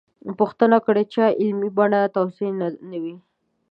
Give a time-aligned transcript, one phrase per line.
[0.39, 2.51] پوښتنه کړې چا علمي بڼه توضیح
[2.89, 3.15] نه وي.